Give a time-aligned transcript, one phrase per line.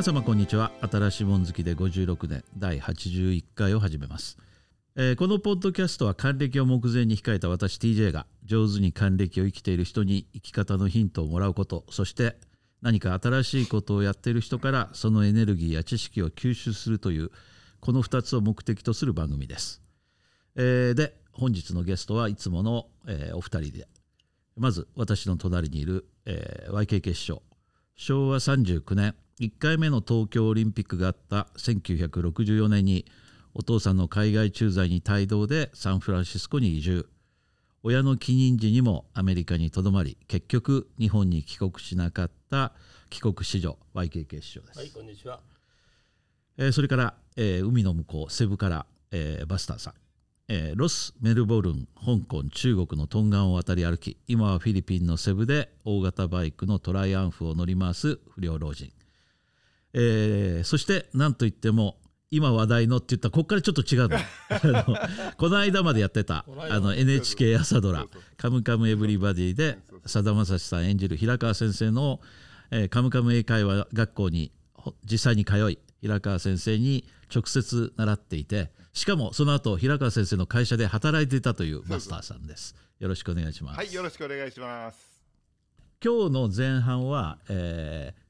[0.00, 0.72] 皆様こんにちは。
[0.80, 4.38] 新しいもん好きで56年第81回を始めます、
[4.96, 12.38] えーこのポッドキャストは還暦を目前に控えた私 TJ が上手に還暦を生きている人に生き方のヒントをもらうことそして
[12.80, 17.30] 何か新しいことをやっている人からそのエネルギーや知識を吸収するという
[17.80, 19.82] この2つを目的とする番組です、
[20.56, 23.86] えーで本日のゲストはいつもの、えーお二人で
[24.56, 27.42] まず私の隣にいる、えー YKK 師匠
[27.96, 33.06] 昭和39年1回目の東京オリンピックがあった1964年に
[33.54, 37.08] お父さんの海外駐在に帯同でサンフランシスコに移住。
[37.82, 42.72] 親の帰任時にもアメリカにとどまり結局日本に帰国しなかった
[43.08, 45.40] 帰国子女 YKK 師匠です、はい、こんにちは。
[46.58, 49.94] えーそれから、えー海の向こうセブから、えーバスターさん、
[50.48, 58.92] えーロスメルボルン香港中国のトンガンを渡り歩き今はフィリピンのセブで大型バイクのトライアンフを乗り回す不良老人、
[59.92, 61.96] えーそして何といっても
[62.30, 64.08] 今話題のって言ったらここからちょっと違う
[64.62, 64.96] の。
[65.36, 72.20] この間までやってたあの NHK 朝ドラそうそう「カムカムエヴリバディ」でさだまさしさん演じる平川先生の、
[72.70, 81.82] えーカムカム英会話学校にほ実際に通い平川先生に直接習っていてしかもその後平川先生の会社で働いていたという。
[81.86, 82.74] マスターさんです。
[83.00, 84.98] よろしくお願いします、はい、よろしくお願いします。
[86.04, 88.20] 今日の前半は、えー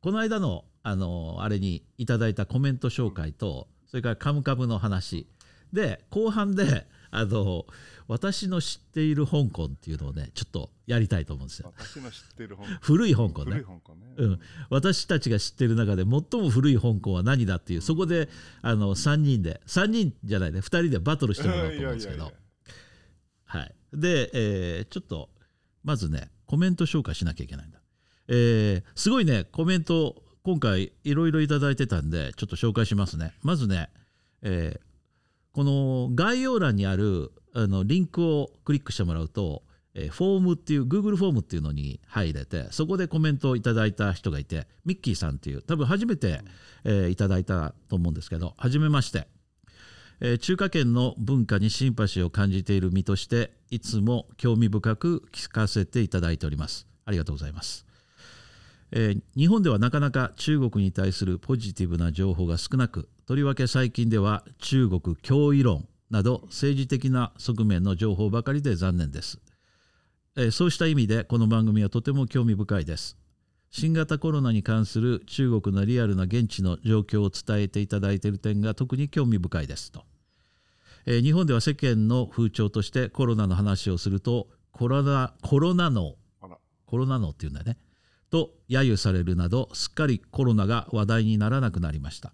[0.00, 5.26] この間のあのあれにいただいたコメント紹介とそれから「カムカム」の話。
[5.72, 7.66] で後半で あの
[8.08, 11.72] 私の知っている香港っていうのをねちょっとやりたいと思うんですよ。
[11.78, 12.68] 私の知ってる香港。
[12.80, 13.56] 古い香港ね。
[13.56, 13.64] ね。
[14.16, 18.28] うん、私たちが知ってる中で最も古い香港は何だっていうそこで
[18.62, 22.16] あの3人で3人じゃないね2人でバトルしてもらおうと思うんですけど。
[22.16, 22.42] いやいやい
[23.44, 25.28] はい、で、えーちょっと
[25.84, 27.80] まずねコメント紹介しなきゃいけないんだ、
[28.28, 33.32] えーすごいねコメント今回いろいろいただいてたんでちょっと紹介しますね。
[33.42, 33.90] まずね、
[34.42, 34.92] えー
[35.54, 39.62] この概要欄にあるあのリンクをクリックしてもらうと、
[39.94, 46.40] えーフォームっていう Google フォームっていうのに入れてそこでコメントをいただいた人がいてミッキーさんっていう多分初めて、
[46.84, 49.28] えーいただいたと思うんですけど初めまして。
[50.20, 56.86] えー中華圏の文化にシンパシーを感じている身としていつも興味深く聞かせていただいております。
[57.04, 57.84] ありがとうございます、
[58.92, 69.40] えー日本ではなかなか中国に対するポジティブな情報が少なくとりわけ最近では中国脅威論など政治的な側面の情報ばかりで残念です、
[70.36, 73.16] えーそうした意味でこの番組はとても興味深いです。
[73.74, 79.90] 新型コロナに関する中国のリアルな現地の状況を伝えていただいている点が特に興味深いです。
[79.90, 80.04] と。
[81.06, 86.16] えー日本では世間の風潮としてコロナの話をするとコロナコロナの、
[86.84, 87.78] コロナのっていうんだよね。
[88.32, 92.32] と揶揄されるなどすっかりコロナが話題にならなくなりました。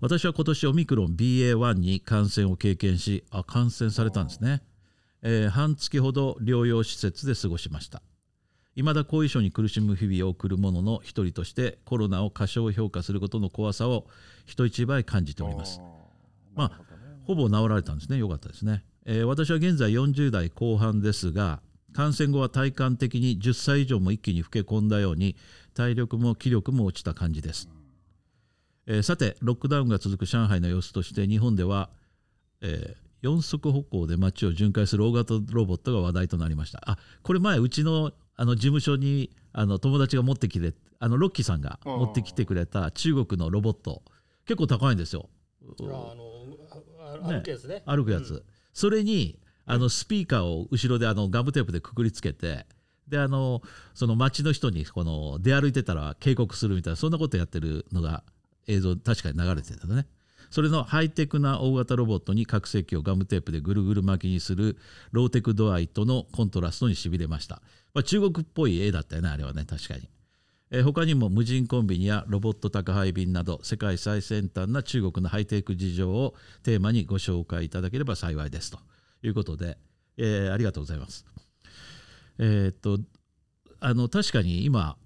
[0.00, 4.62] 私は今年オミクロン BA.1 に感染を経験しあ感染されたんですね、
[5.22, 8.02] えー半月ほど療養施設で過ごしました。
[8.74, 14.06] 未だ後遺症に苦しむ日々を送る者の一人としてコロナを過小評価することの怖さを
[14.46, 15.80] 人一倍感じております。
[16.54, 16.80] まあ
[17.24, 18.16] ほぼ治られたんですね。
[18.16, 18.84] よかったですね。
[19.04, 21.60] えー私は現在40代後半ですが、
[21.92, 25.36] 感染後は体感的に10歳以上も一気に老け込んだように、
[25.74, 27.68] 体力も気力も落ちた感じです。
[28.86, 31.90] えーさて、ロックダウンが続く上海の様子として、日本では、
[32.60, 36.80] え4足歩行で街を巡回する大型ロボットが話題となりました。
[36.86, 44.02] あこれ前、うちのあの事務所にあの友達が持ってきて、あのロッキーさんが持ってきてくれた中国のロボット、
[44.46, 45.28] 結構高いんですよ。
[45.80, 46.38] あの、
[47.22, 47.82] 歩くやつね。
[47.86, 49.38] 歩くやつ、それに
[49.68, 52.66] あのスピーカーを後ろであのガムテープでくくりつけて
[53.06, 53.62] であの
[53.94, 58.22] その街の人にこの出歩いてたら警告するみたいなそんなことやってるのが
[58.66, 60.06] 映像確かに流れてたね。
[60.50, 64.78] それのハイテクな大型ロボットに拡声器をガムテープでぐるぐる巻きにする
[65.12, 67.60] ローテク度合いとのコントラストにしびれました、
[67.92, 70.08] まあ、中国っぽい絵だったよねあれはね確かに。
[70.70, 78.78] えー他にも無人コンビニやロボット宅配便など世界最先端な中国のハイテク事情をテーマにご紹介いただければ幸いですと。
[79.22, 79.78] いうことで、
[80.16, 81.24] えーありがとうございます。
[82.38, 82.98] えーっと
[83.80, 84.96] あの確かに今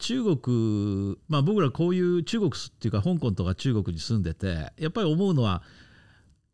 [0.00, 5.62] 中国まあ僕らこういう中国っていうか香港とか中国に住んでてやっぱり思うのは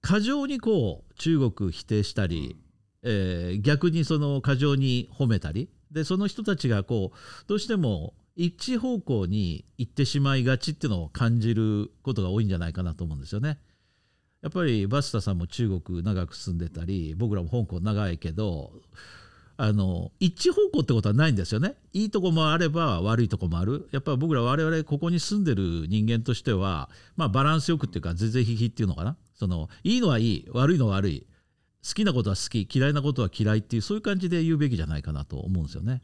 [0.03, 2.57] 過剰にこう中国否定したり、
[3.03, 13.59] えー逆にその過剰に褒めたりでその人たちがこうどうしても一方向に行ってしまいがちっていうのを感じることが多いんじゃないかなと思うんですよね。
[14.45, 18.73] やっぱりバスタさんも中国長く住んでたり僕らも香港長いけど
[19.57, 21.77] あの一方向ってことはないんですよね。
[21.95, 23.89] いいとこもあれば悪いとこもある。
[23.91, 29.17] やっぱり僕ら我々ここに住んでる人間としては、まあ、バランスよくっていうか是々非々っていうのかな。
[29.35, 31.27] そのいいのはいい悪いのは悪い。
[31.87, 36.03] 好きなことは好き嫌いなことは嫌いっていうそういう感じで言うべきじゃないかなと思うんですよね。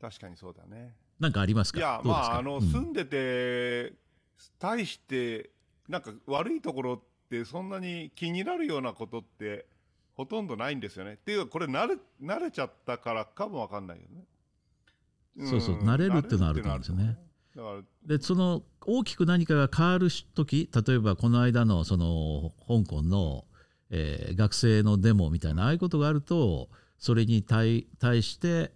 [0.00, 0.94] 確かにそうだね。
[1.18, 1.78] なんかありますか？
[1.78, 2.62] いや、まあ、あの、うん。
[2.62, 3.94] 住んでて、
[4.58, 5.51] 対して、
[5.88, 9.66] なんか悪いところってそんなに気になるようなことって
[10.14, 11.14] ほとんどないんですよね。
[11.14, 14.24] っていうか、これ慣れ、慣れちゃったからかもわかんないよね。
[15.48, 17.18] そうそうん慣れるっていうのはあると思うんですよね。
[17.56, 17.82] だから、
[18.16, 23.44] でその大きく何かが変わる時例えばこの間のその香港の、
[23.90, 26.68] えー学生のデモみたいなああいうことがあると
[26.98, 28.72] それに対対して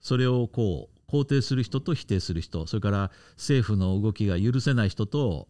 [0.00, 5.48] それをこう肯定する人と否定する人それから政府の動きが許せない人と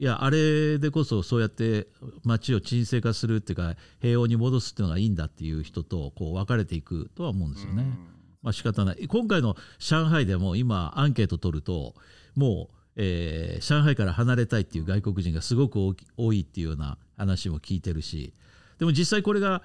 [0.00, 1.86] いやあれでこそそうやって
[2.24, 7.84] 街を沈静化するっていうか平穏に戻すっていうのがいいんだっていう人とこう分かれていくとは思うんですよね。
[8.40, 11.94] まあ仕方ない今回の上海でも今アンケート取ると
[12.34, 18.32] もう、えー上海から離れたいっていう外国人がすごく多いっていうような話も聞いてるし
[18.78, 19.62] でも実際これが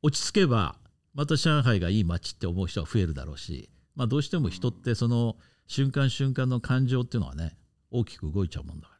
[0.00, 0.76] 落ち着けば
[1.12, 5.34] また上海がいい街って思う人は増えるだろうし、まあ、どうしても人ってその
[5.66, 7.56] 瞬間瞬間の感情っていうのはね
[7.90, 8.95] 大きく動いちゃうもんだから。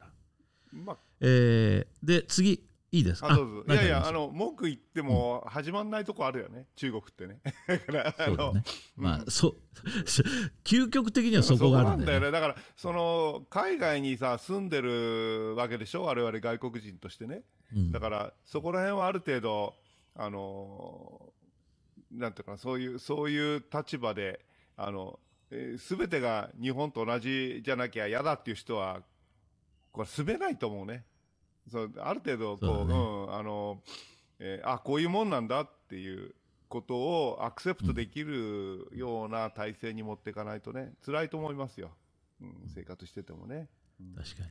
[0.72, 3.36] まあ、えーで次いいですか？
[3.68, 7.40] いやいや、あの、文句言っても始まんないとこあるよね、中国ってね。
[7.68, 8.64] だから、あの、そうだね。
[8.96, 9.56] まあ、うんそう
[10.64, 12.20] 究極的にはそこがあるんだよね。
[12.20, 12.30] だよね。
[12.30, 16.04] だから、その、海外にさ、住んでるわけでしょ？
[16.04, 17.42] 我々外国人としてね。
[17.74, 19.74] うんだから、そこら辺はある程度、
[20.14, 21.32] あの、
[22.12, 24.40] なんていうかな、そういう、そういう立場で、
[24.76, 25.18] あの、
[25.78, 29.02] すべてが日本と同じじゃなきゃ嫌だっていう人は、
[29.96, 31.06] これ住めないと思うね。
[31.72, 33.82] そう、ある程度、こう、そうだねうん、あの、
[34.38, 36.34] えーあ、こういうもんなんだっていう
[36.68, 41.96] ことをアクセプトできるような体制に持っていかないとね、辛いと思いますよ。
[42.42, 43.70] うん、生活しててもね。
[44.14, 44.50] 確かに。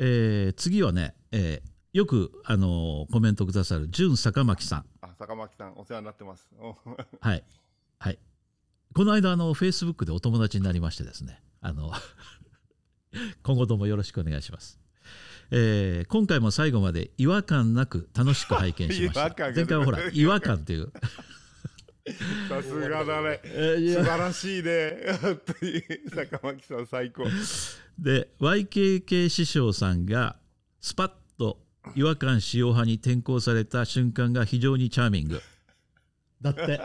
[0.00, 4.86] えー次はね、えーよく、あのーコメントくださる純坂巻さん。
[5.00, 6.50] あ、坂巻さん、お世話になってます。
[6.58, 6.76] お
[7.22, 7.44] はい。
[8.00, 8.18] はい。
[8.94, 11.92] この間、あの、フェイスブックでお友達になりましてですね、あの、
[13.42, 14.78] 今後ともよろしくお願いします。
[15.50, 20.92] えー今回も最後まで違和感なく楽しく拝見しまし 違た前回はほら 違和感っていう、
[22.48, 23.40] さすがだね。
[23.44, 24.96] 素晴らしいね。
[25.22, 25.82] 本当に
[26.14, 27.24] 坂巻さん最高。
[27.98, 30.36] で YKK 師匠さんが
[30.80, 31.58] スパッと
[31.94, 35.40] 違和感使用派に転向された瞬間が非常にチャーミング
[36.40, 36.80] だって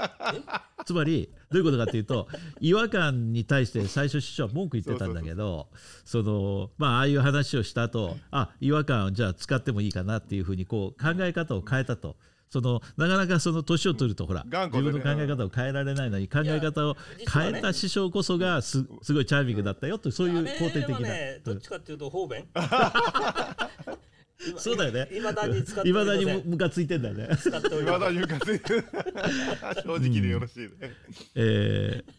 [0.86, 2.28] つまりどういうことかっていうと
[2.60, 5.68] 違和感に対して最初師匠は文句言ってたんだけど
[6.04, 12.18] そのまあああいう話をした後あ違和感をじゃあ使ってもいいかなっていうふうにこう考え方を変えたと。
[12.50, 16.96] そのなかなかその年を取るとほら自分の考え方を変えられないのに考え方を
[17.34, 21.00] 変えた師匠こそがすすごいチャーミングだったよとそういう肯定的な。
[21.00, 22.46] ね、どっちかっていうと方便
[24.58, 25.10] そうだよね。
[25.16, 27.30] いまだに使っていまだにムカついてんだよね。
[27.40, 28.86] 使っておりませんまだ言うかついてる
[29.84, 30.70] 正直でよろしいね。
[31.36, 32.14] えー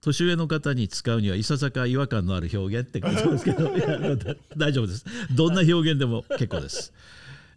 [0.00, 3.70] 年上の方に使うにはいささか違和感のある表現って書いてますけど
[4.54, 6.92] 大丈夫ですどんな表現でも結構です、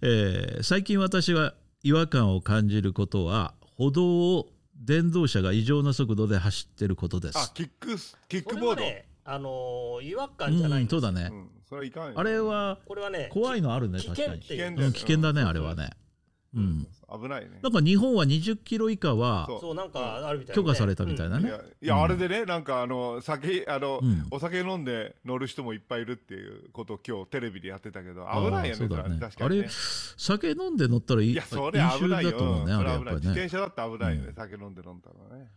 [0.01, 8.83] えー最近私は違和感を感じることは歩道を電動車が異常な速度で走ってることであす、キックス、キッこクボード。
[9.29, 12.13] あのー違和感じゃないですうんんそうだね、うん、それはいかんよ。
[12.15, 14.39] あれはこれはね怖いのあるね危確かに。
[14.39, 15.89] 危険うん危険だねあれはね。
[16.55, 16.87] うん。
[17.09, 17.59] 危ないね。
[17.61, 19.61] なんか日本は20キロ以下はそう。
[19.61, 20.65] そうなんかあるみたいなね。
[20.67, 24.27] 許可されたみたいないね、やいや、あれでね、なんかあの酒あの、うん。
[24.31, 29.19] お酒飲んで乗る人もいっぱいいるっていうことを今日テレビでやってたけど、危ないよね、あーそうだね。
[29.19, 29.59] 確かにね。
[29.61, 29.69] あれ。
[29.69, 32.29] 酒飲んで乗ったらいいいや、それ危ないよ。
[32.31, 33.31] 飲酒だと思うね自ぱりね。
[33.31, 34.33] 転車だって危ないよね、うん。
[34.33, 35.47] 酒飲んで飲んだらね。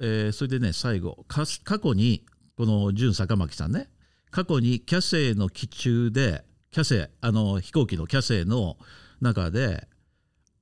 [0.00, 2.24] えーそれでね最後過去に
[2.56, 3.88] この純坂巻さんね
[4.30, 8.76] 過去にキャセイの機中でキャセあの飛行機のキャセイの
[9.20, 9.88] 中で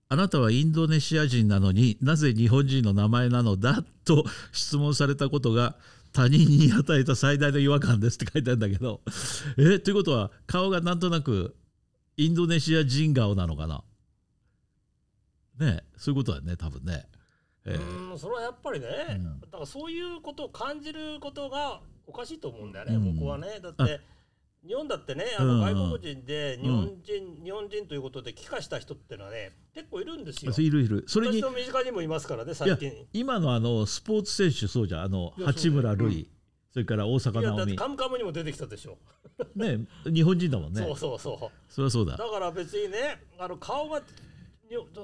[0.09, 5.77] あなたはインドネシア人なのになぜ日本人の名前なのだと 質問されたことが
[6.13, 9.01] 他人に与えた最大の違和感ですって書いてあるんだけど
[9.57, 11.57] えということは顔がなんとなく
[12.17, 13.83] インドネシア人顔なのかな？
[15.59, 17.07] ねそういうことだよね多分ね。
[17.67, 19.41] えーうんそれはやっぱりね、うん。
[19.41, 23.17] だからそういうことを感じることがおかしいと思うんだよね、うん。
[23.17, 23.59] 僕はね。
[23.63, 24.01] だって
[24.67, 25.61] 日本だってねあのうん。
[25.61, 30.53] 外国人で日本人、日本人ということで帰化した人ってのはね結構いるんですよ。
[30.57, 31.05] いるいる。
[31.07, 32.93] それに私の身近にもいますからね最近。
[33.13, 35.01] 今のあのスポーツ選手そうじゃん。
[35.03, 36.29] あの八村塁。
[36.73, 38.99] それから大阪いやだなおみってカムカムにも出てきたでしょ、
[39.55, 40.83] ね日本人だもんね。
[40.83, 41.73] そうそうそう。
[41.73, 42.17] そりゃそうだ。
[42.17, 44.05] だから別にねあの顔がに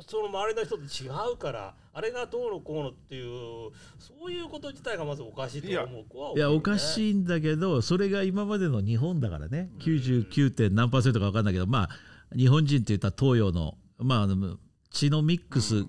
[0.07, 6.05] その周りの人と違うからあれがどうのこうのっていうそういうこと自体がまずおかしいと思う。
[6.09, 9.71] 子は多いやおかいしいんだけどそれが今までの日本だからね。
[9.81, 10.51] 99.
[10.53, 11.89] 点何パーセントか分かんないけどまあ
[12.37, 14.57] 日本人って言ったら東洋のまああの
[14.91, 15.87] 血のミックス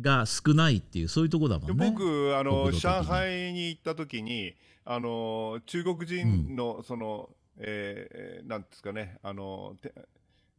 [0.00, 1.90] が少ないっていうそういうとこだもんね。
[1.90, 4.54] 僕あの上海に行った時に
[4.84, 9.92] あの中国人のその、えーなんですかねあのて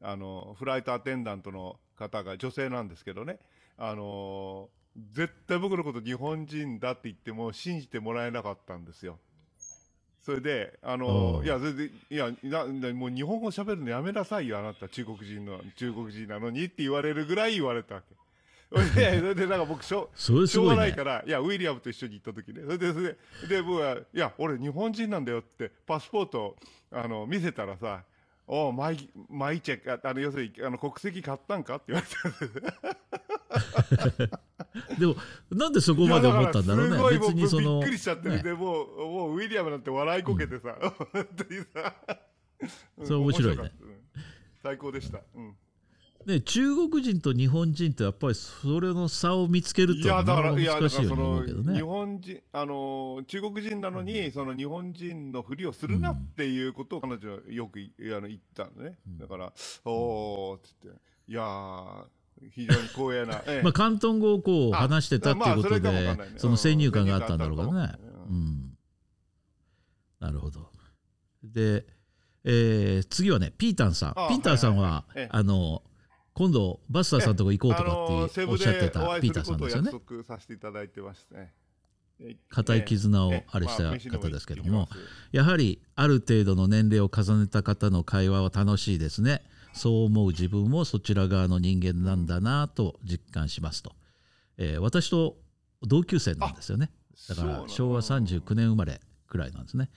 [0.06, 3.40] あのフライトアテンダントの方が女性なんですけどね
[3.78, 4.70] あの
[5.12, 9.20] 絶対僕のこと日本人だって言っても信じてもらえなかったんですよ。
[10.26, 18.16] それで、あおの、ういや、それで、いや、な、なもう日本語喋るのやめなさいよ、あなた、中国人の、中国人なのにって言われるぐらい言われたわけ。
[18.72, 22.64] それで、 それでなんか僕、しょそれしょうがないから、いや、ウィリアムと一緒に行った時ね。
[22.64, 26.56] それで、それで、で、僕は、いや、俺日本人なんだよって、パスポートを、
[26.90, 28.04] あの、見せたらさ、
[28.48, 32.66] おう、マイ、マイチェック、あの、要するに、あの、国籍買ったんかって言われて。
[35.00, 35.16] でも
[35.50, 37.20] なんでそこまで思ったんだろうね。
[37.20, 38.44] 別にそのびっくりしちゃってる、ね。
[38.44, 40.76] でもう、もうウィリアムなんて笑いこけてさ、
[41.12, 41.96] 本当にさ。
[42.98, 43.08] うん。
[43.08, 43.72] それ面白いね。
[44.62, 45.22] 最高でした。
[45.36, 45.56] うん
[46.26, 51.82] ね中国人と日本人ってやっぱりそれの差を見つけるといやだから、いや、だ難しいようからその、に思うけどね日。
[51.82, 58.98] 本人、あの、中国人なのに、その日本人のふりをするなっていうことを彼女はよくいあの言ったのね。
[59.20, 59.54] だから、
[59.86, 60.88] おーっつって、
[61.28, 62.06] いやー、
[62.52, 63.42] 非常に光栄な。
[63.48, 67.94] ええまあ、広東語をこうあ話してたっていうことまあそねその先入観があったんだろうからね
[68.30, 68.78] うん
[70.20, 70.70] なるほど。
[71.44, 71.86] で、
[72.44, 74.10] えー次はね、ピータンさん。
[74.16, 75.84] あピータンさんは、はいはいええあの、
[76.36, 77.90] 今度、バスターさんとこ行こうとか
[78.26, 79.92] っておっしゃってたピーターさんですよね
[80.28, 81.54] させていただいてましてね。
[82.20, 83.84] え固い絆をええあれした
[84.18, 84.88] 方ですけども
[85.34, 89.44] やはりある程度の年齢を重ねた方の会話は楽しいですね。
[89.74, 93.94] そう思う自分もそちら側の人間なんだなと実感しますと。
[94.58, 95.38] えー私と
[95.84, 96.92] 同級生なんですよね。
[97.30, 99.90] だから昭和39年生まれくらいなんですね。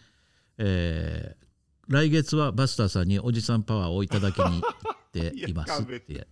[0.59, 1.49] えー
[1.89, 4.63] 来月はバスターさんにおじさんパワーをいただきに
[5.21, 6.27] ていますって。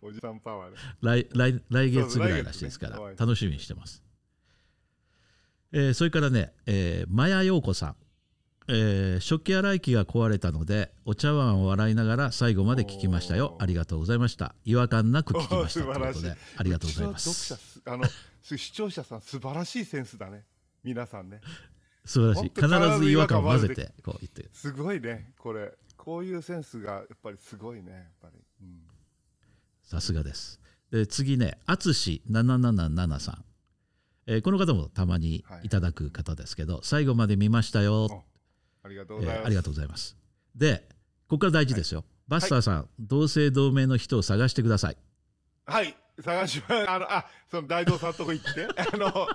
[0.00, 0.76] おじさんパワーで。
[1.00, 4.02] 来来来月ぐらいらしいですから楽しみにしてます。
[5.72, 7.96] えーそれからね、えー、マヤ陽子さん、
[8.68, 13.56] えー食器洗い機が壊れたのでお茶碗を洗いながら最後まで聞きましたよ。
[13.60, 14.54] ありがとうございました。
[14.64, 15.80] 違和感なく聞きました。
[15.80, 17.56] ということでありがとうございます。
[17.56, 18.04] す、あの、
[18.42, 20.44] 視聴者さん、素晴らしいセンスだね。
[20.84, 21.40] 皆さんね。
[22.04, 22.52] 素晴らしい。
[22.54, 23.92] 必ず違和感を混ぜて。
[24.02, 24.48] こう言って。
[24.52, 25.72] すごいね、これ。
[26.02, 28.40] こういうセンスが、やっぱりすごいね、やっぱり。
[28.62, 28.80] うん
[29.84, 30.58] さすがです
[30.90, 33.44] で次ね淳777さん、
[34.26, 38.24] えーこの方もたまにいただく方ですけど、最後まで見ましたよ
[38.82, 39.38] ありがとうございます。
[39.38, 40.16] えーありがとうございます。
[40.56, 40.88] で、
[41.28, 42.04] ここから大事ですよ。
[42.26, 44.96] バスターさん、同姓同名の人を探してください。
[45.66, 46.90] はい、探します。
[46.90, 48.66] あの、あ、その大道さんとこ行って。
[48.80, 49.28] あの、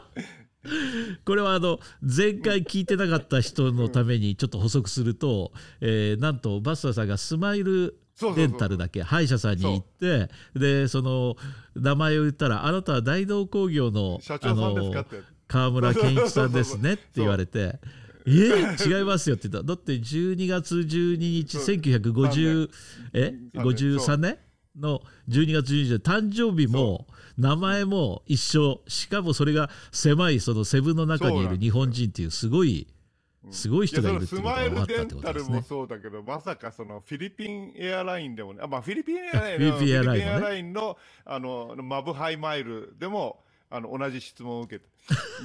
[1.26, 8.48] これはあの前回聞いてなかった人のためにちょっと補足すると、えーなんとバスターさんがスマイルそうそうそう。
[8.48, 11.36] デンタルだけ歯医者さんに行ってでその
[11.76, 15.00] 名前を言ったらあなたは大道工業の社長さんですか？
[15.00, 15.22] あのって。
[15.48, 16.94] 川村健一さんですね？
[16.94, 17.80] って言われて。
[18.26, 18.30] え？
[18.30, 19.68] ー違いますよって言った。
[19.68, 21.76] だって12月12日そう。
[21.76, 22.70] 1950
[23.14, 23.34] え？
[23.56, 23.66] そう。
[23.66, 24.38] 53年？
[24.80, 27.08] の12月12日で誕生日も
[27.38, 28.82] 名前も一緒。
[28.88, 32.88] しかもそれが狭いそのセブンの中にいる日本人っていうすごい
[33.52, 35.66] すごい人がいるっていうことが分かったってことタルもですね。
[35.68, 40.26] そうだけど、まさかそのフィリピンエアラインでもね、あまあ、フィリピンエアラインフィリピンエアラインもね。
[40.26, 44.90] フィリピンエアラインのあのマブハイマイルでもあの同じ質問を受けて。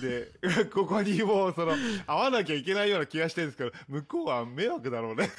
[0.00, 1.73] で、 ここにもうその
[2.07, 5.31] 会わなきゃいけないような気がしてるんですけど、向こうは迷惑だろうね。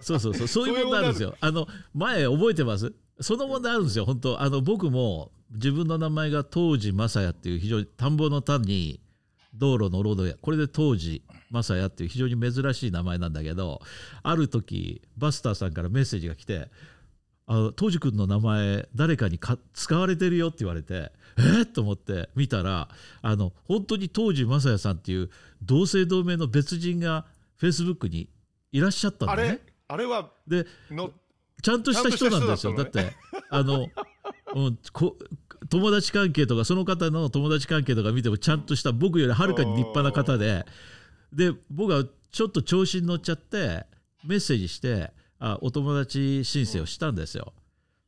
[0.00, 1.36] そうそうそうそういう問題あるんですよ。
[1.40, 2.92] あの前覚えてます？
[3.20, 9.00] その問題あるんですよ本当あの僕も自分の名前が当時正也っていう非常に田んぼの田に
[9.54, 13.80] 道路のロードやこれで当時正也っていう非常に珍しい名前なんだけど
[14.22, 16.68] ある時バスターさんからメッセージが来て
[17.46, 22.88] 「あ当時君の名前誰かにか使われてるよ」って言われてえっと思って見たら
[23.22, 25.30] あの本当に当時正也さんっていう
[25.62, 27.26] 同姓同名の別人が
[27.56, 28.28] フェイスブックに
[28.72, 29.60] いらっしゃったんあだねれ？
[29.88, 31.12] あれはでの
[31.62, 32.74] ちゃんとした人なんですよ。
[32.76, 33.16] だちゃんとした人だって
[33.50, 33.88] あの、
[34.54, 35.16] うん、こ
[35.68, 40.66] 友達関係とかその方の友達関係とか見てもちゃんとした僕よりはるかに立派な方で
[41.32, 43.86] で僕はちょっと調子に乗っちゃって
[44.24, 47.52] メッセージしてあお友達申請をしたんですよ。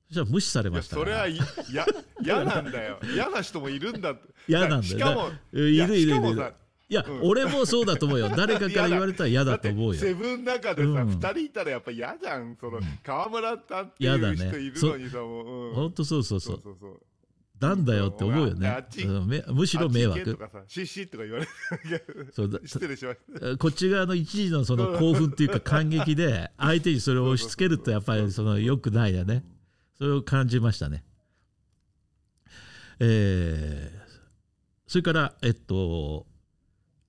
[0.08, 1.84] そしたら無視されましたそれはいや
[2.22, 2.98] 嫌なんだよ。
[3.14, 4.16] 嫌な人もいるんだ。
[4.48, 6.54] 嫌なんだよしかも、いるいるいる
[6.90, 12.56] いや、俺もそうだと思うよ 誰かから言われたら嫌だと思うよセブンの中でさ、うん二人いたらやっぱ嫌じゃん。
[12.58, 15.68] その、川村さんって嫌だねいう人いるのにさ、もう。
[15.68, 17.00] うんほんとそうそうそそううそうそう。
[17.60, 18.86] なんだよって思うよね。
[19.04, 20.38] うんめむしろ迷惑。
[20.68, 21.52] シッシッとか言われて、
[22.32, 22.60] そうだ。
[22.64, 23.56] 失礼しました。
[23.58, 29.44] こっち側の一時のその興奮っていうか感激で 相手にそれを押し付けるとやっぱりその良くないよね。
[29.96, 31.04] それを感じましたね。
[33.00, 33.98] えー
[34.86, 36.26] それからえっと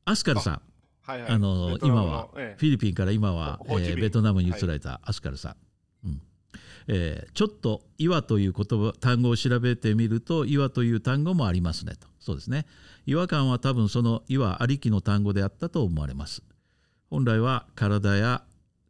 [0.03, 0.61] アスカルさん。
[1.01, 1.31] はいはい。
[1.31, 2.59] あの今はええ。
[2.59, 5.55] フィリピンから今は、えーベトナムに移られたアスカルさん
[6.91, 12.07] えーちょっと「岩」という言葉単語を調べてみると「岩」という単語もありますねと。
[12.19, 12.65] そうですね。
[13.05, 16.43] 違和感は多分その「岩」ありきの単語であったと思われます。
[17.09, 18.43] 本来は体や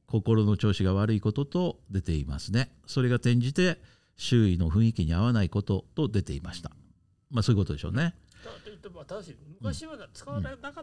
[0.08, 2.74] 心の調子が悪いことと出ていますね。
[2.88, 3.82] それが転じて
[4.16, 6.72] 周囲の雰囲気に合わないことと出ていました。
[7.30, 8.16] まあそういうことでしょうね。
[8.44, 10.82] だと言っても正しい昔は使われなかった、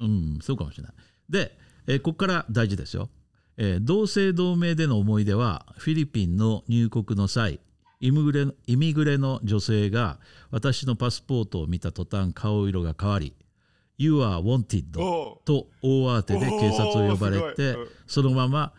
[0.00, 0.92] うん、そうかもしれない。
[1.28, 3.10] で、えーここから大事ですよ、
[3.58, 7.60] えー同姓同名での思い出はフィリピンの入国の際
[8.00, 10.18] イミグレイミグレの女性が
[10.52, 13.34] 私のパスポートを見た途端顔色が変わり
[13.98, 15.44] 「You are wanted お」う。
[15.44, 18.72] と大慌てで警察を呼ばれてそのまま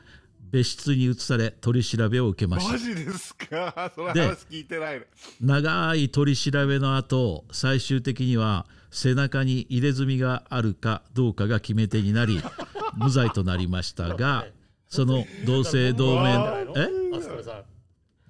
[0.52, 2.72] 別室に移され取り調べを受けました。
[2.72, 3.92] マジですか？
[3.94, 5.06] そので話聞いてないの。
[5.42, 12.40] 長い取り調べの後最終的には背中に入れ墨があるかどうかが決め手になり
[12.98, 14.48] 無罪となりましたが
[14.90, 16.90] その同姓同名え？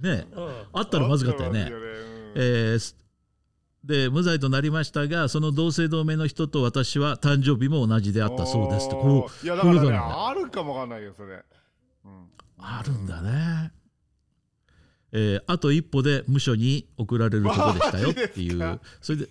[0.01, 1.67] ねうん、あったらまずかったよね。
[2.35, 2.95] えーす
[3.83, 9.45] で無罪となりましたがその同姓同名の人と私は誕生日も同じであったそうですとこおー。
[9.45, 11.41] いやだからねあるかもわかんないよそれ、
[12.03, 13.71] うん、あるんだね、
[15.13, 19.29] えーあと一歩で無所に送られるとこでしたよってい マうそれで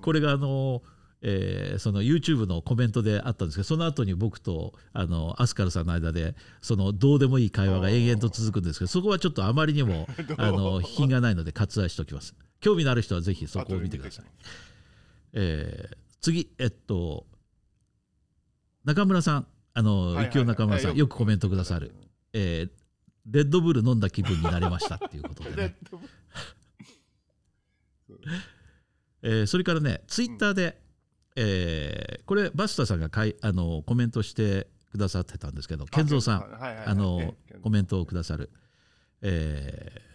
[0.00, 0.82] これがあの、
[1.22, 12.34] えーその YouTube のコメントであったんですけどその後に僕とあのアスカルさんの間でそのどうでもいい会話が延々と続くんですけどそこはちょっとあまりにも あの品がないので割愛しておきます。
[12.60, 14.24] 興味のある人はぜひそこを見てください、
[15.32, 17.26] えー次えっと
[18.84, 19.46] 中村さん。
[19.72, 21.94] あの、はいはい幸男中村さんはいよくコメントくださる、
[22.32, 22.70] えー
[23.26, 24.96] レッドブル飲んだ気分になれました。
[25.06, 25.76] っていうことでレね
[29.22, 30.80] えーそれからねツイッターで、
[31.36, 38.50] えーこれバスタさんがかいあのコメントしてくださってたんですけど健三さんはいはいはいあのええコメントをくださる、
[39.22, 40.10] えー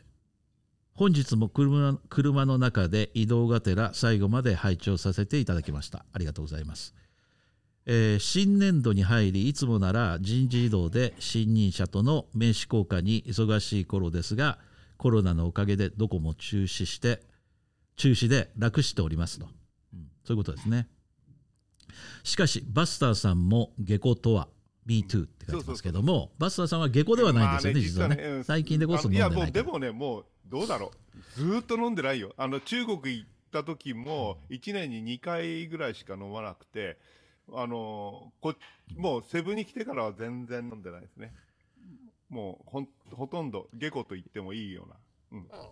[0.97, 6.05] 本日も車車の中で移動がてら最後まで拝聴させていただきました。
[6.13, 6.95] ありがとうございます、
[7.85, 14.57] えー新年度に入りいつもなら人事異動で新任者との名刺交換に忙しい頃ですが
[14.95, 17.19] コロナのおかげでどこも中止して
[17.97, 19.47] 中止で楽しておりますと、
[19.93, 20.87] うんそういうことですね
[22.23, 24.47] しかしバスターさんも下戸とは
[24.87, 28.15] MeToo って書いてますけどもバスターさんは下戸ではないんですよね、実はね。
[28.15, 28.43] うん。
[28.43, 30.91] 最近でこそ飲んであないいやもうでもねもうどうだろ
[31.37, 31.39] う。
[31.39, 32.33] ずーっと飲んでないよ。
[32.37, 36.97] あの中国行った時も1年に2回ぐらいしか飲まなくて
[37.51, 38.53] あのこ
[38.95, 41.33] もうセブンに来てからは全然飲んでないですね。
[42.29, 44.95] もうほんほとんど下戸と言ってもいいような、
[45.33, 45.69] うん、あ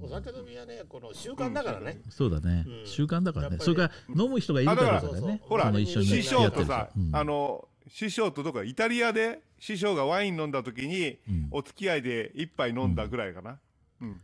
[0.00, 2.86] おお酒飲みはねこの習慣だからね、そうだね、うん。
[2.86, 3.58] 習慣だからね。
[3.60, 5.40] それから飲む人がいるからだよね。
[5.42, 7.14] ほらその一緒に師匠とさ、うん。
[7.14, 11.48] あの師匠とどこかイタリアで師匠がワイン飲んだ時に、うん。
[11.50, 13.58] お付き合いで一杯飲んだぐらいかな。
[14.00, 14.20] うん。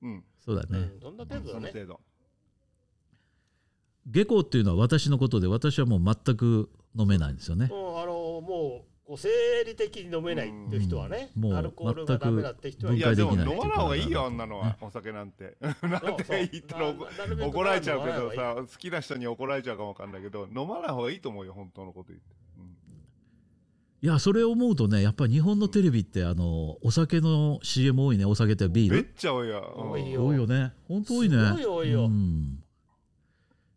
[0.00, 1.70] うん、そうだね、うん、どんな程度だね。
[1.70, 2.00] その程度。
[4.06, 7.66] 下校っていうのは私のことで私はもう全く飲めないんですよね。
[7.66, 9.30] もうあのもうこう生
[9.66, 11.42] 理的に飲めないっていう人はね、うん。
[11.44, 13.00] もうアルコールがダメだって人はいい。
[13.00, 14.76] やでも飲まない方がいいよあんなねのは。
[14.82, 15.56] お酒なんて。
[15.62, 15.74] なん
[16.16, 22.26] て言ったら怒られちゃうけどさ好きな人に怒られちゃうかもわかんないけど飲まない方がいいと思うよ本当のこと言って、
[22.58, 22.64] うん。
[24.02, 28.26] いやそれを思うとねやっぱり日本のテレビってあのお酒の CM 多いね。
[28.26, 29.90] お酒ってビーめっルちゃ多いよ、うん。
[29.90, 30.26] 多いよ。
[30.26, 30.74] 多いよね。
[30.86, 31.36] 本当多いね。
[31.46, 32.04] すごい多いよ。
[32.04, 32.57] うん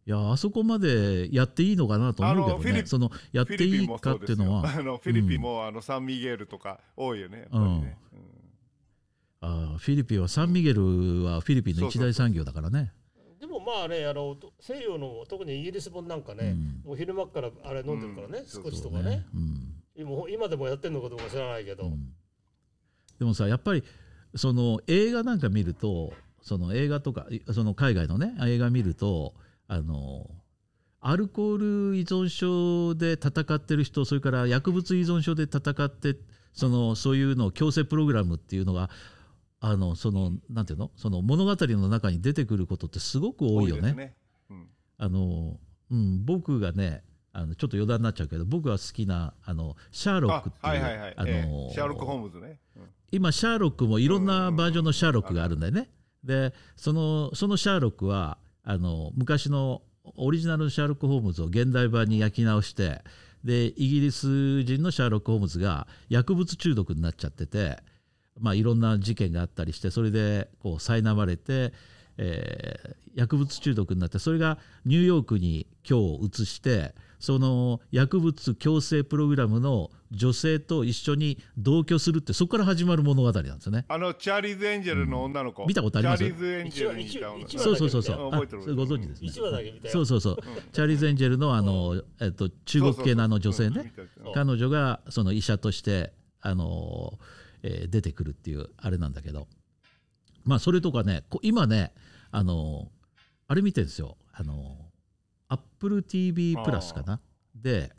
[0.07, 2.83] いやあそこまでやっていいのかなと思うけどね。
[2.85, 4.35] そのやっていいフィリピンもかそうですよ。
[4.35, 4.69] っていうのは。
[4.69, 8.19] あのフィリピンも、あのサンミゲルとか多いよねやっぱりね、うん。
[9.41, 12.91] あーフィリピンはサンミゲルはフィリピンの一大産業だからね。
[13.39, 16.81] でもまあねあの西洋の特にイギリス本なんかね、うん。
[16.89, 18.45] もう昼間っからあれ飲んでるからね、うん。
[18.45, 19.25] スコッチとそうかね。
[19.35, 19.75] うん。
[19.95, 22.13] 今今でもやってるのかどうか知らないけど、うん。
[23.19, 23.83] でもさやっぱり
[24.35, 26.11] その映画なんか見ると
[26.41, 29.35] その映画とかいその海外のね映画見ると
[29.73, 30.29] あの
[30.99, 36.17] アルコール依存症で戦ってる人それから薬物依存症で戦って
[36.51, 38.89] そのそういうのを強制プログラムっていうのが
[39.61, 40.91] あのそのなんていうの？
[40.97, 44.13] その物語の中に出てくることってすごく多いよね。
[44.49, 44.67] うん。
[44.97, 45.57] あの、
[45.89, 50.73] うん、僕がねあのちょっと余談になっちゃうけど僕が好きなあのシャーロックっていう
[51.71, 52.83] シャーロック・ホームズね、うん。
[53.13, 55.89] 今シャーロックもいろんなバージョンのシャーロックがあるんだよね。
[56.25, 59.81] でそのそのシャーロックはあの昔の
[60.15, 63.01] オリジナルのシャーロック・ホームズを現代版に焼き直して
[63.43, 67.77] でイギリス人のシャーロック・ホームズが薬物中毒になっちゃってて、
[68.39, 71.73] まあ、いろんな事件があったりしてそれでこう苛まれて、
[72.17, 83.85] えー薬物中毒になってそれがニューヨークに今日移してその薬物矯正プログラムの女性と一緒に同居するってそこから始まる物語なんですよね。
[83.87, 88.27] あのチャーリーズ・エンジェルの女の子、見たことありますチャーリーズ・エンジェルにいた女そうそうそうそう。
[88.27, 89.27] あ覚えてるご存知ですね。
[89.29, 89.93] 一話だけ見たよ。
[89.93, 90.37] そうそうそう。
[90.73, 93.93] チャーリーズ・エンジェルのあの、えっと、中国系のあの女性ね。
[94.33, 97.17] 彼女がその医者としてあの、
[97.63, 99.47] えー出てくるっていうあれなんだけど。
[100.43, 101.93] まあそれとかねこ今ね
[102.31, 102.91] あの
[103.47, 104.17] あれ見てるんですよ。
[104.33, 104.89] あの
[105.49, 107.19] AppleTV プラスかな？
[107.53, 107.91] で、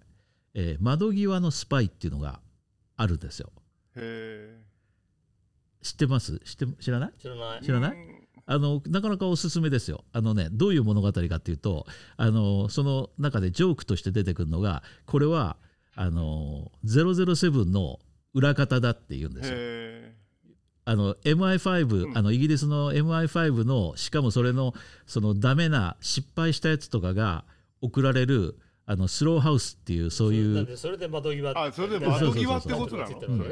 [0.54, 2.40] えー窓際のスパイ」っていうのが
[2.96, 3.50] あるんですよ。
[3.96, 4.60] へ
[5.82, 6.38] 知ってます？
[6.40, 7.12] 知って知らない？
[7.18, 7.58] 知らない。
[7.62, 7.96] え知らない？
[8.44, 10.04] あのなかなかおすすめですよ。
[10.12, 11.86] あのねどういう物語かっていうと
[12.16, 15.56] あのその中でジョークとして出てくるのがこれは
[15.94, 18.00] あの007の
[18.34, 19.54] 裏方だって言うんですよ。
[19.58, 20.14] へ
[20.84, 22.18] あの MI5、うん。
[22.18, 24.74] あのイギリスの MI5 のしかもそれの
[25.06, 27.44] そのダメな失敗したやつとかが
[27.80, 33.44] 送られるあのスローハウスっていうそういうそれで窓際あそれで窓際ってことなの？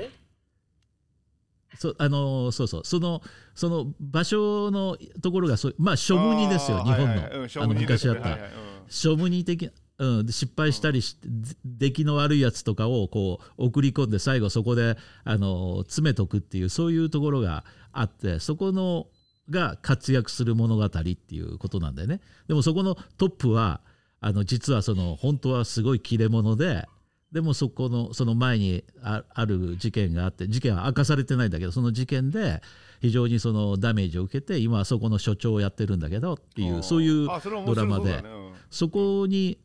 [1.79, 2.85] そあのそうそう。
[2.85, 3.23] その
[3.55, 8.51] その場所のところがそうまあショムニですよ日本の、はいはいうんショあの昔あった、ねはいはい。
[8.51, 8.57] うん。
[8.89, 11.29] ショムニ的、うん、で失敗したりして、
[11.65, 19.07] 出来の悪いやつとかをこう送り込んで最後そこであの詰めとくっていうそういうところがあってそこの
[19.49, 21.01] が活躍する物語って
[21.35, 22.21] いうことなんだよね。
[22.49, 23.81] でもそこのトップは
[24.21, 26.87] あの実はその本当はすごい切れ者で
[27.33, 32.61] でもそこのその前にあある事件があって事件は明かされてないんだけどその事件で
[33.01, 37.29] 非常にそのダメージを受けて今はそこの所長をやってるんだけどっていうそういう
[37.67, 38.23] ドラマで
[38.71, 39.59] そこに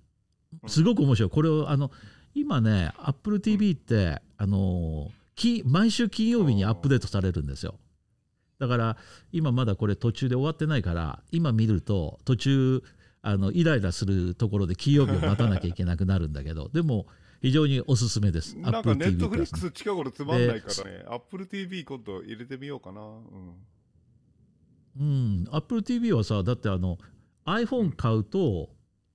[0.68, 1.30] すごく面白い。
[1.30, 1.92] これをあの
[2.34, 7.76] 今ね AppleTV ってあのき毎週金曜日にアップデートされるんですよ。
[8.60, 8.98] だから
[9.32, 12.84] 今まだこれ途中で終わってないから今見ると途中
[13.28, 17.08] あのイライラするところで金曜日を待たなきゃいけなくなるんだけ でも
[17.42, 18.56] 非常におすすめです。
[18.56, 23.02] なんかネットフリックス近頃つまんないからね、アップル TV 今度入れてみようかな。
[23.02, 23.56] うん。
[24.98, 26.98] うん、AppleTV はさだってあの
[27.46, 28.70] iPhone 買うと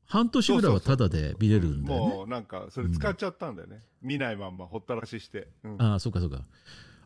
[0.05, 2.15] 半年ぐらいはタダで見れるんだよね。
[2.15, 3.85] もうなんかそれ使っちゃったんだよね。
[4.03, 5.49] 見ないまんまほったらしして。
[5.63, 6.45] うん、ああそうかそうか。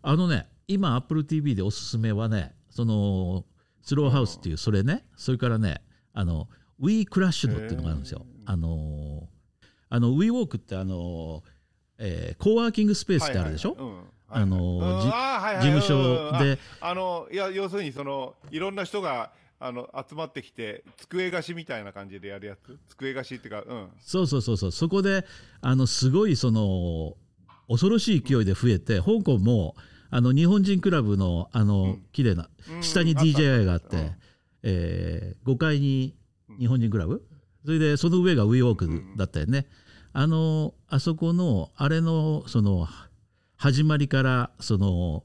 [0.01, 3.45] あのね今 AppleTV でおすすめはねその
[3.83, 5.05] スローハウスっていうそれね。
[5.17, 5.83] それからね
[6.15, 6.49] あの
[6.81, 8.27] We Crashed っていうのがあるんですよ。
[8.47, 9.29] あの
[9.89, 11.43] あの WeWalk ってあの、
[11.99, 13.99] えーコワーキングスペースってあるでしょ、はいはいはい。
[13.99, 14.15] うん。
[14.27, 16.59] あのはいは事務所で。
[16.81, 22.79] ああのいや要するにそのいろんな人があの集まってきて机貸しみたいな感じでやるやつ？
[22.89, 23.89] 机貸しっていうかうん。
[24.01, 24.73] そうそうそうそう。
[24.73, 25.25] そこで
[25.61, 27.17] あのすごいその
[27.69, 29.77] 恐ろしい勢いで増えて香港も
[30.11, 32.03] あの日本人クラブのあの、うん。
[32.13, 32.83] 綺麗なうん。
[32.83, 34.17] 下に DJI があって、うん。
[34.65, 36.15] え5階に
[36.59, 37.23] 日本人クラブ、
[37.65, 39.67] それでその上が WeWalk だったよね、
[40.13, 42.87] あのあそこのあれのその
[43.57, 45.25] 始まりからその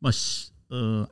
[0.00, 1.08] まあし、うん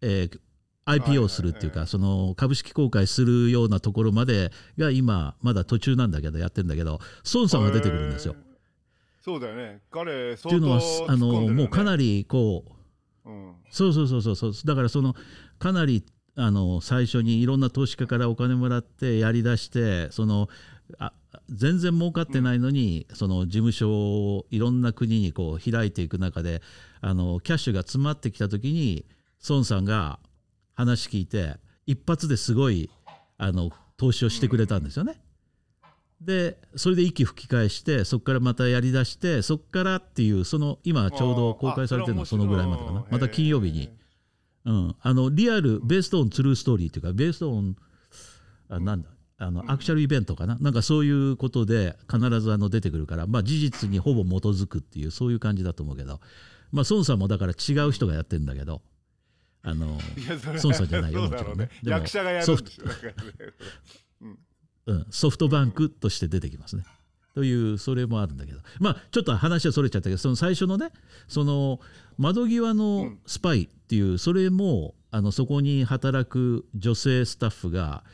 [0.00, 0.40] えー
[0.84, 6.98] IPO するっていうか、その株式公開するようなところまでが今まだ途中なんだけどやってるんだけど
[7.32, 8.34] 孫さんが出てくるんですよ。
[9.20, 9.80] そうだよね。
[9.92, 12.64] 彼っていうのはあのもうかなり、りこ
[13.24, 13.54] ううん。
[13.70, 14.52] そうそうそうそうそう。
[14.64, 15.14] だからその
[15.60, 20.48] かなりあの最初にいろんな投資家からお金もらってやりだしてその
[20.98, 21.12] あ
[21.48, 26.62] 全然儲かってないのに、その事務所をいろんな国にこう開いていく中で
[27.00, 29.04] あのキャッシュが詰まってきた時に
[29.48, 30.18] 孫さんが
[30.74, 32.90] 話聞いて一発ですごい
[33.38, 35.20] あの投資をしてくれたんですよね。
[36.20, 43.90] でそれで息吹き返してそこからまたやりだしてそこからっていうその今ちょうど公開されてるのそのぐらいまでかなまた金曜日に、
[44.64, 47.76] うん、あのリアルベーストオントゥルーストーリーっていうかベーストオン
[48.68, 50.56] あなんだあのアクシャルイベントかな？
[50.60, 56.20] なんかそういうことで必ずあの出てくるから、まあ、事実にほぼ基づくっていうそういう感じだと思うけど、
[56.70, 58.82] まあ、孫さんもだから違う人がやってるんだけど。
[59.64, 59.96] あの、
[60.56, 61.70] 孫さんじゃないよそうだろうもちろんね。
[61.84, 62.92] 役者がやるんですよね。
[64.86, 66.82] うん、ソフトバンクとして出てきますね。
[67.34, 68.60] というそれもあるんだけど。
[68.78, 70.90] まあちょっと話はそれちゃったけどその最初のね
[71.28, 71.80] その
[72.18, 78.04] 窓際のスパイっていうそれもあのそこに働く女性スタッフが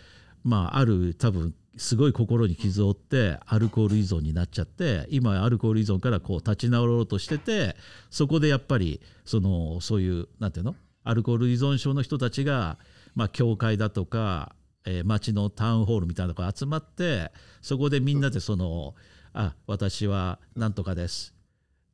[0.45, 7.77] まあある多分すごい心に傷を負ってアルコール依存になっちゃって今アルコール依存からこう立ち直ろうとしてて
[8.11, 10.75] そこでやっぱりそのそういうなんていうの？
[11.05, 12.77] アルコール依存症の人たちが、
[13.15, 14.55] まあ、教会だとか、
[14.89, 18.95] えー町のタウンホールみたいなとこ集まってそこでみんなでその
[19.35, 21.35] 「あ私はなんとかです」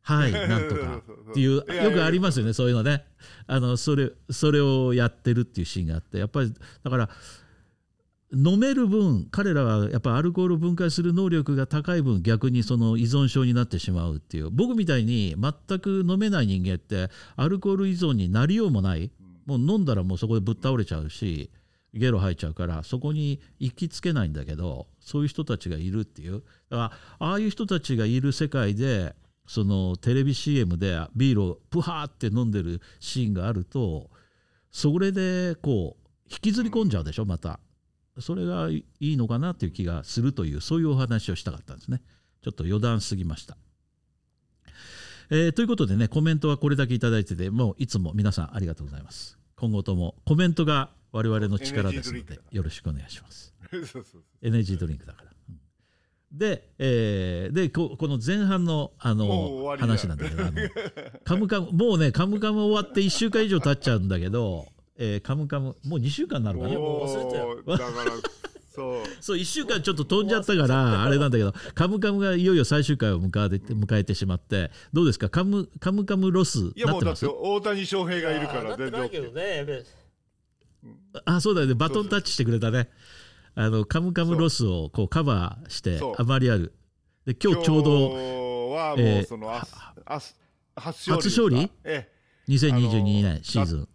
[0.03, 1.03] はいなんとか。
[1.33, 3.05] っていうよくありますよねそういうのね。
[3.47, 6.19] あのそれそれをやってるっていうシーンがあって。
[6.19, 6.53] やっぱり
[6.83, 7.11] だから
[8.33, 14.51] 飲める分彼らはやっぱアルコールを分解する能力が高い分逆にその依存症になってしまうっていう。
[14.51, 19.11] 僕みたいに全く飲めない人間ってアルコール依存になりようもない。
[19.47, 21.51] もう飲んだらもうそこでぶっ倒れちゃうし
[21.95, 26.43] ゲロ吐いちゃうからそこに行きつけないんだけどそういう人たちがいるっていう。
[26.71, 29.15] だからああいう人たちがいる世界で
[29.47, 34.11] そのテレビ CM でビールをプハーって飲んでるシーンがあると
[34.71, 37.61] それでこう引きずり込んじゃうでしょまた。
[38.21, 42.01] それがいいのかなっていう気がするというそういうお話をしたかったんですね。
[42.43, 43.57] ちょっと余談すぎました、
[45.31, 49.39] えーということでねコメントはこれだけいただいててもういつも皆さんありがとうございます。
[49.57, 53.55] 今後ともコメントが我々の力ですのでよろしくお願いします。
[54.43, 55.31] エネルギードリンクだから。
[55.49, 55.59] うん。
[56.37, 60.53] で,、えーでここの前半のあの話なんだけどあの
[61.25, 66.75] カムカムもうねカムカム終わって1週間以上経っちゃうんだけど、えーカムカムもう2週間になるかな？
[66.75, 67.49] もう忘れたよ。
[67.49, 67.91] おーだから
[68.75, 69.03] そう。
[69.21, 75.29] そう1週間ちょっと飛んじゃったからあれなんだけどカムカムがいよいよ最終回を迎えて迎えてしまってどうですか？
[75.31, 77.25] カムカムカムロスいやなってます？
[77.27, 79.85] もうだって大谷翔平がいるかあーなってら全然ないけど OK ね
[81.25, 81.75] あそうだよね。
[81.75, 82.89] バトンタッチしてくれたね。
[83.55, 86.15] あのカムカムロスをこうカバーしてそう。
[86.19, 86.75] あまりある。
[87.27, 90.37] で今日ちょうどはもえーうそのあすあす
[91.11, 92.09] 初勝利え
[92.49, 93.89] 2022あの年シーズン。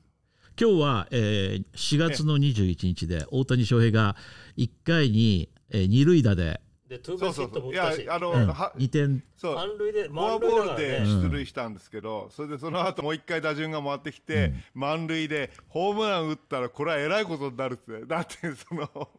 [0.60, 4.16] 今日は、えー4月の21日で大谷翔平が
[4.58, 7.62] 1回に、えー二塁打で、でトゥーそベースヒットうそう。
[7.62, 8.06] そういも打ったし。
[8.06, 8.48] やあの、うん。
[8.48, 9.24] は2点。
[9.38, 9.56] そう。
[9.56, 18.06] 満塁でフォアボールで出塁したんですけど、それでその後もう一回打順が回ってきて、満塁でホームラン打ったらこれはえらいことになるって。
[18.06, 19.10] だってその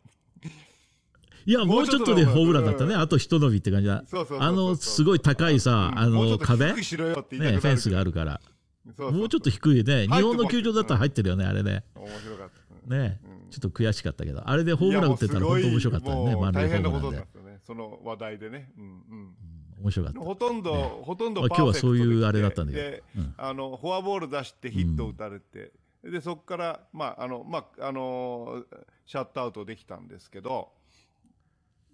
[1.46, 3.00] いやもうちょっとでホームランだったね、うん。
[3.00, 4.02] あと一伸びって感じだ。
[4.06, 8.40] そうそうそうそうあのすごい高いさ、あの壁、低くしろよって言いたくなね、るフェンスがあるから。
[8.86, 9.12] そうそう。
[9.12, 11.84] もうちょっと低いねも日本の球場だったら入ってるよねあれね。
[11.94, 12.50] 面白かっ
[12.88, 13.50] た、ね、うん。
[13.50, 14.48] ちょっと悔しかったけど。
[14.48, 19.34] あれでホームラン打ってたら本当面白かったよね満塁ホ変なことになームランでったよねその話題でね、うんうん。
[19.82, 20.20] 面白かった。
[20.20, 20.82] ほとんど、ね。
[21.02, 22.90] ほとんどまあパーフェクトで今日はそういうあれだったんだけど。
[22.90, 23.34] でうん。
[23.36, 25.72] あのフォアボール出してヒット打たれて、
[26.04, 28.64] でそこから、まああのまああの
[29.06, 30.70] シャットアウトできたんですけど、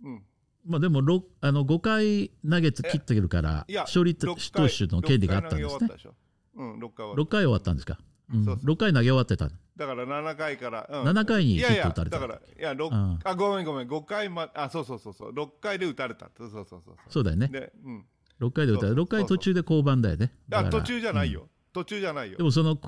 [0.04, 0.22] うん、
[0.64, 5.74] まあでもろあの5回投げて切ってるから勝利投6回手の権利があったんですね。
[5.74, 6.14] 6回投げ終わったでしょ。
[6.56, 7.22] うん、6回終わった。
[7.22, 7.98] 6回終わったんですか、
[8.32, 8.72] うん、そうそう。
[8.72, 11.02] 6回投げ終わってただから7回から、うん。
[11.04, 13.18] 7回にいやいやヒット打たれただからいや六うん。
[13.22, 16.96] あごめんごめん5回まあそうそうそうそう6回で打たれたそうそうそうそう。
[17.08, 17.48] そうだよね。
[17.48, 18.04] でうん。
[18.40, 20.32] 6回で打たれそうそう6回途中で降板だよね。
[20.48, 20.68] だから。
[20.68, 22.38] あ途中じゃないよ、途中じゃないよ。
[22.38, 22.78] でもその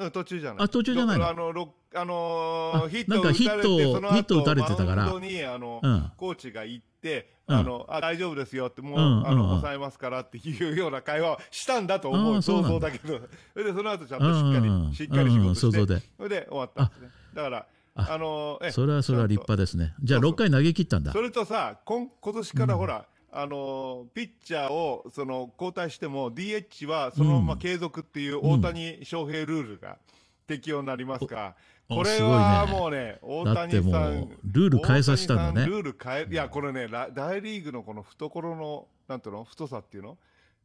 [0.00, 0.64] うん、途中じゃない。
[0.64, 1.28] あ途中じゃないの？
[1.28, 4.96] あの、ろあのーあヒットなんかヒット打たれてその後ヒット打たれてたから。
[4.96, 6.12] マウンドにあの、うん。
[6.16, 7.56] コーチが行って、うん。
[7.56, 9.48] あのあ大丈夫ですよってもう、うんあのうん。
[9.48, 12.42] 抑えますからっていうような会話をしたんだと思う。
[12.42, 13.20] 想像だけど。
[13.52, 14.92] それでその後ちゃんとしっかり、うんうん。
[14.94, 16.02] しっかり仕うんうん事して、想像で。
[16.16, 19.94] それで終わったんですねだからああのーえそれはそれは立派ですね。
[20.02, 20.32] じゃあそうそう。
[20.32, 21.12] 6回投げ切ったんだ。
[21.12, 29.98] それとさ今今年からほら、あのピッチャーをその交代しても DH はそのまま継続っていう大谷翔平ルールが
[30.46, 31.54] 適用になりますが、
[31.88, 32.72] おこれはね。
[32.72, 39.44] もうね大谷さんうルール変えさせたんだねルール変えいやこれねラ大リーグのこの懐のなんていうの？
[39.44, 40.16] 太さっていうの？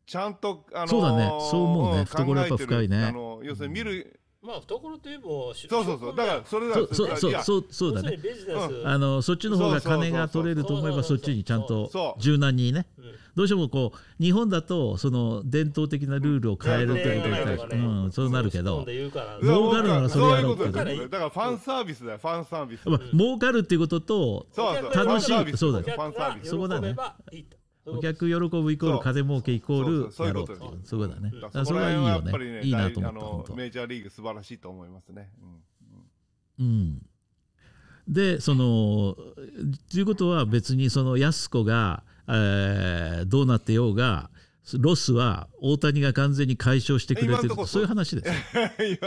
[0.07, 1.27] ちゃんとあのそうだね。
[1.51, 2.01] そう思うね。
[2.01, 3.05] ん懐やっぱ深いね。
[3.05, 6.15] あの要するに見る、まあ懐といえばしそうそうそう。
[6.15, 8.19] だからそれだそうそうそうそうそうだね。
[8.85, 12.85] あのそっちの方が金が取れると思えばそっちにちゃんとそう柔軟にね。
[12.97, 13.05] うん。
[13.35, 20.71] どうしてもこう日本だとその伝統的なルールを変えるってことに対して、うん、そうなるけど儲かるならそれやろうけど。
[20.71, 22.17] ねそういうことだよだからファンサービスだよ。
[22.17, 24.45] ファンサービス、まあ儲かるっていうことと
[24.93, 25.57] 楽しい。
[25.57, 25.95] そうだよ。
[25.97, 26.49] ファンサービス。
[26.49, 26.95] そこだね
[27.85, 31.31] お客喜ぶイコール金儲けイコールそうそうそういうやろうってことですいうそこだね。
[31.31, 32.61] だだからそれはいいよね。
[32.63, 35.29] いいなと思ったメジャーリーグ素晴らしいと思いますね。
[36.57, 37.01] うん、
[38.07, 39.15] でその
[39.91, 44.29] ということは別にその安子が、えーどうなってようが
[44.79, 48.29] ロスは大谷が完全に解消してくれてるそういう話です
[48.91, 48.97] い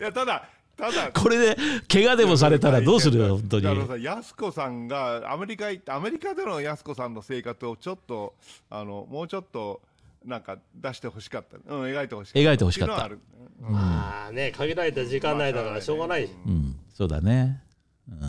[0.00, 1.56] やただただこれで
[1.88, 3.62] 怪我でもされたらどうするよ本当に。
[3.62, 8.34] だからさ安子さんがアメリカ行ってアメリカでの安子さんの生活をちょっと
[8.70, 9.80] あのもうちょっと
[10.24, 12.50] なんか出してほしかった、うん、描いてほしかった。
[12.50, 13.06] 描いてほしかった。
[13.06, 13.18] っていう
[13.60, 13.78] のはあ
[14.18, 14.24] る。
[14.24, 17.62] まあね限られた時間内だからしょうがない、うん、そうだね、
[18.10, 18.20] うん、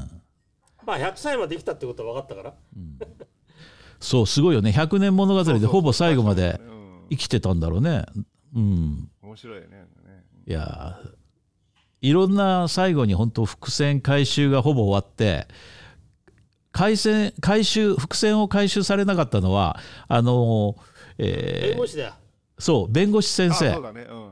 [0.85, 2.53] まあ100歳まで生きたってことは分かったから。
[3.99, 4.69] そうすごいよね。
[4.69, 6.75] 100年物語でほぼ最後までうん。
[7.09, 8.05] 生きてたんだろうね。
[8.55, 9.09] うん。
[9.21, 9.77] 面白いよね。
[9.77, 9.85] ね。
[10.47, 11.04] いやー
[12.07, 15.47] いろんな最後に本当伏線回収がほぼ終わって
[16.71, 20.81] 回線回収伏線を回収されなかったのはあのー
[21.17, 22.13] えー弁護士だよ。
[22.59, 24.01] そう弁護士先あそう生だね。
[24.01, 24.07] うん。
[24.07, 24.31] そう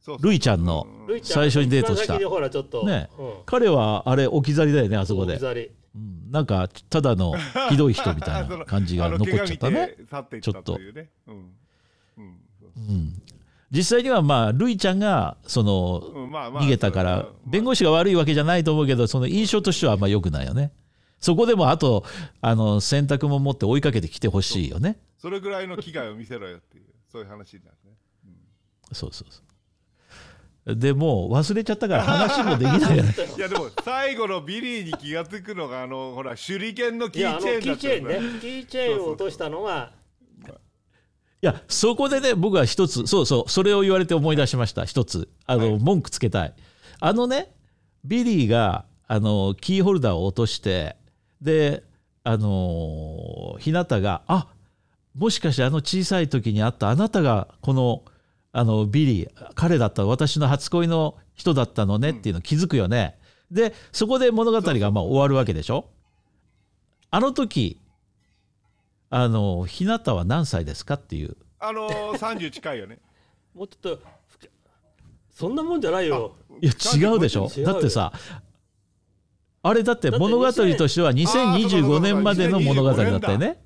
[0.00, 0.86] そうルイちゃんの
[1.22, 2.04] 最初にデートした。
[2.04, 2.86] 一番先にほらちょっと。
[2.86, 3.08] ね。
[3.18, 3.32] うん。
[3.46, 5.32] 彼はあれ置き去りだよねあそこで。
[5.34, 5.70] 置き、去り。
[5.94, 6.30] うん。
[6.30, 7.34] なんかただの
[7.70, 9.96] ひどい人みたいな感じが残っちゃったね。
[10.08, 11.08] 去っていったというね。
[11.26, 11.52] うん。
[12.18, 13.22] うん
[13.70, 20.72] 実際にはまあルイちゃんがそのうんまあまあ逃げたから弁護士が悪いわけじゃないと思うけどその印象としてはあんま良くないよね。
[21.20, 22.04] そこでもあと
[22.40, 24.98] あの選択も持って追いかけてきてほしいよね。
[25.18, 27.96] それぐらいの気概を見せろよっていうそういう話になるね。
[28.92, 30.76] そうそうそう。
[30.76, 33.14] でもう忘れちゃったから話もできないよね。
[33.36, 39.92] いやでも最後のビリーに気が付くのがあのほら手裏剣のキーチェーンだったキーチェーンねキーチェーンを落としたのが
[41.40, 45.28] いやそこでね僕は一つそうそうそれを言われて思い出しました一つ。
[45.46, 45.78] あの、はい。
[45.78, 46.54] 文句つけたい。
[47.00, 47.52] あのね
[48.04, 50.96] ビリーがあのキーホルダーを落として
[51.40, 51.84] で
[52.24, 54.48] あの日向があ
[55.16, 58.02] もしかしてあの小さい時にあったあなたがこの
[58.52, 63.16] あのビリー彼だった私の初恋の人だったのねっていうの気づくよね、
[63.50, 65.88] でそこで物語がまあ終わるわけでしょ？
[67.10, 67.80] あの時
[69.10, 71.36] あの日向は何歳ですかっていう。
[71.58, 72.98] あのー、30近いよね。
[73.54, 74.00] もうちょっと
[75.30, 76.36] そんなもんじゃないよ。
[76.60, 77.50] いや違うでしょ。
[77.64, 78.12] だってさ
[79.62, 80.52] あれだって物語と
[80.88, 83.62] しては2025年までの物語だったよね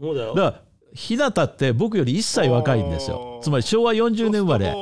[0.00, 0.34] そうだよ。
[0.34, 0.62] だから
[0.94, 3.40] 日向って僕より1歳若いんですよ。
[3.42, 4.66] つまり昭和40年生まれ。
[4.66, 4.74] れ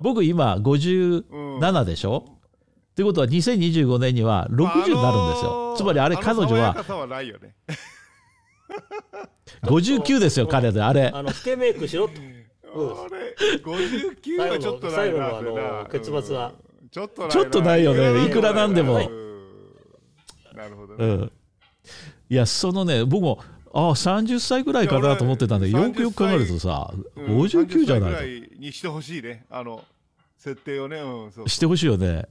[0.00, 2.24] 僕今57でしょ。
[2.28, 5.74] ってことは2025年には60になるんですよ。
[5.76, 7.54] つまりあれ彼女ははないよね。
[9.62, 11.10] 59ですよ彼であれ。
[11.14, 12.20] あの老けメイクしろって
[12.74, 12.90] うん。
[12.90, 16.52] あれ59はちょっとないな最後のあの結末は。
[16.82, 16.88] うん。
[16.88, 17.32] ちょっとないな。
[17.32, 18.26] ちょっとないよね。
[18.26, 18.96] いくらなんでも。
[18.96, 20.56] うん。
[20.56, 21.04] なるほどね。
[21.04, 21.32] うん。
[22.30, 27.24] いやそのね僕もあ30歳ぐらいかなと思ってたんでよくよく考えるとさうん。
[27.40, 29.46] 59じゃ30歳ぐらないいにしてほしいね。
[29.50, 29.84] あの
[30.36, 30.98] 設定をね。
[30.98, 32.26] うんそうとしてほしいよね。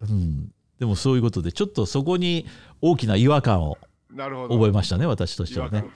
[0.00, 0.52] うん。
[0.78, 2.46] でもそういうことでちょっとそこに
[2.82, 3.78] 大きな違和感を
[4.16, 4.54] なるほど。
[4.54, 5.80] 覚えましたね私としてはね。
[5.80, 5.94] うん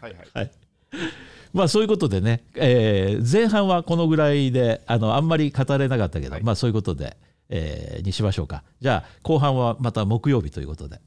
[0.00, 0.50] はいはい。
[1.52, 7.16] まあそういうことでね、えー前半はこのぐらいであのあんまり語れなかったけど、はいまあそういうことで、
[7.48, 11.00] えーにしましょうかじゃあ後半はまた木曜日ということで